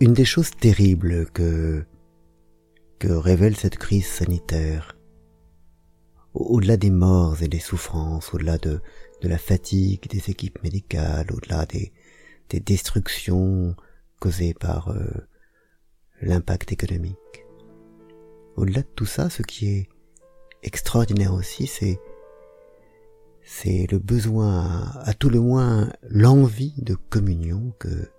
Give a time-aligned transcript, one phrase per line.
[0.00, 1.84] une des choses terribles que
[2.98, 4.96] que révèle cette crise sanitaire,
[6.32, 8.80] au-delà des morts et des souffrances, au-delà de,
[9.20, 11.92] de la fatigue des équipes médicales, au-delà des,
[12.48, 13.76] des destructions
[14.18, 15.10] causées par euh,
[16.22, 17.44] l'impact économique.
[18.56, 19.88] Au-delà de tout ça, ce qui est
[20.62, 22.00] extraordinaire aussi, c'est
[23.48, 28.10] c'est le besoin, à tout le moins l'envie de communion que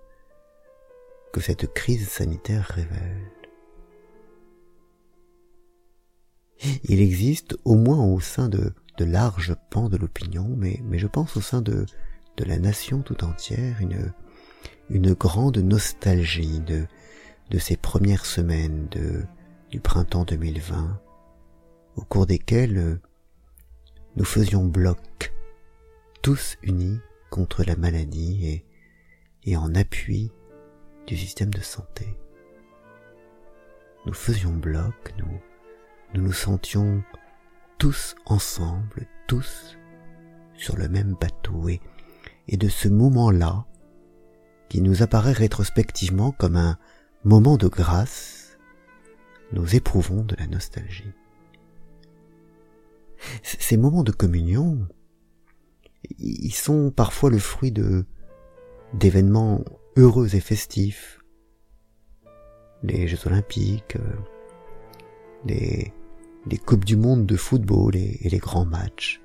[1.32, 3.30] que cette crise sanitaire révèle.
[6.84, 11.36] Il existe, au moins au sein de, de larges pans de l'opinion, mais, je pense
[11.36, 11.86] au sein de,
[12.36, 14.12] de la nation tout entière, une,
[14.90, 16.86] une grande nostalgie de,
[17.50, 19.24] de ces premières semaines de,
[19.70, 21.00] du printemps 2020,
[21.96, 23.00] au cours desquelles
[24.16, 25.32] nous faisions bloc,
[26.22, 26.98] tous unis
[27.30, 28.64] contre la maladie et,
[29.44, 30.32] et en appui
[31.08, 32.06] du système de santé.
[34.04, 35.40] Nous faisions bloc, nous,
[36.12, 37.02] nous nous sentions
[37.78, 39.78] tous ensemble, tous
[40.54, 43.64] sur le même bateau et, de ce moment-là,
[44.68, 46.76] qui nous apparaît rétrospectivement comme un
[47.24, 48.58] moment de grâce,
[49.52, 51.14] nous éprouvons de la nostalgie.
[53.42, 54.86] Ces moments de communion,
[56.18, 58.04] ils sont parfois le fruit de
[58.94, 59.64] d'événements
[59.98, 61.18] heureux et festifs,
[62.84, 64.16] les Jeux olympiques, euh,
[65.44, 65.92] les,
[66.46, 69.20] les Coupes du Monde de football et, les grands matchs.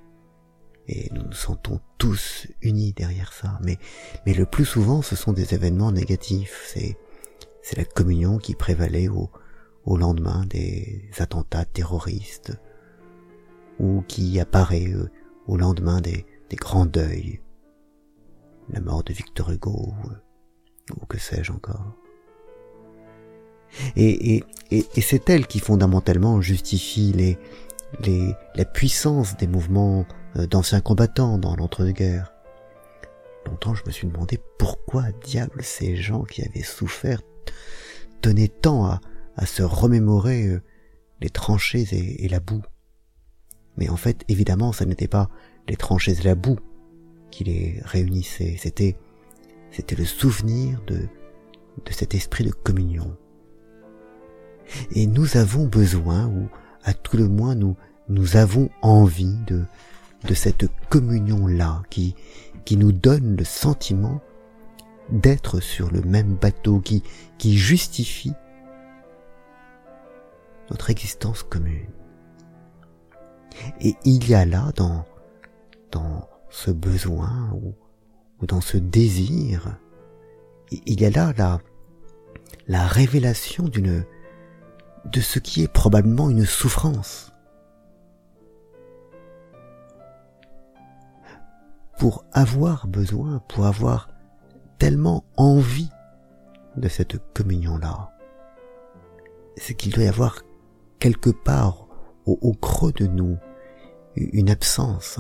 [0.88, 3.60] Et nous nous sentons tous unis derrière ça.
[3.64, 3.78] Mais,
[4.26, 6.64] mais le plus souvent, ce sont des événements négatifs.
[6.74, 6.98] C'est,
[7.62, 9.30] c'est la communion qui prévalait au,
[9.86, 12.60] au lendemain des attentats terroristes,
[13.80, 15.12] ou qui apparaît euh,
[15.46, 17.42] au lendemain des, des grands deuils,
[18.70, 19.94] la mort de Victor Hugo,
[20.92, 21.96] ou, que sais-je encore.
[23.96, 27.40] Et, et, et, c'est elle qui fondamentalement justifie les,
[28.02, 32.34] les, la puissance des mouvements euh, d'anciens combattants dans l'entre-deux-guerres.
[33.48, 37.22] Longtemps je me suis demandé pourquoi diable ces gens qui avaient souffert
[38.22, 39.02] tenaient tant à,
[39.36, 40.62] à se remémorer euh,
[41.22, 42.64] les tranchées et, et la boue.
[43.78, 45.30] Mais en fait, évidemment, ça n'était pas
[45.68, 46.60] les tranchées et la boue
[47.32, 48.96] qui les réunissaient, c'était,
[49.74, 53.18] c'était le souvenir de, de cet esprit de communion,
[54.92, 56.48] et nous avons besoin, ou
[56.84, 57.76] à tout le moins nous,
[58.08, 59.66] nous avons envie de,
[60.28, 62.16] de cette communion-là qui,
[62.66, 64.22] qui nous donne le sentiment
[65.10, 67.04] d'être sur le même bateau, qui,
[67.38, 68.34] qui justifie
[70.70, 71.90] notre existence commune.
[73.82, 75.06] Et il y a là dans,
[75.92, 77.52] dans ce besoin
[78.42, 79.78] ou dans ce désir,
[80.72, 81.60] il y a là la,
[82.68, 84.06] la révélation d'une,
[85.06, 87.34] de ce qui est probablement une souffrance.
[91.98, 94.10] Pour avoir besoin, pour avoir
[94.78, 95.90] tellement envie
[96.76, 98.12] de cette communion-là,
[99.56, 100.42] c'est qu'il doit y avoir
[101.00, 101.88] quelque part
[102.26, 103.38] au, creux de nous
[104.16, 105.20] une absence,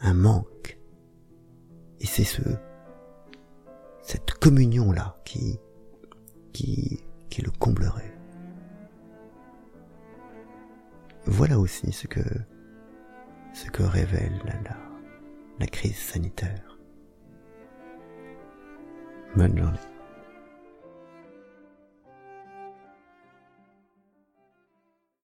[0.00, 0.78] un manque.
[2.02, 2.42] Et c'est ce,
[4.02, 5.58] cette communion-là qui,
[6.52, 8.12] qui, qui le comblerait.
[11.26, 12.20] Voilà aussi ce que,
[13.54, 14.76] ce que révèle la,
[15.60, 16.76] la crise sanitaire.
[19.36, 19.78] Bonne journée.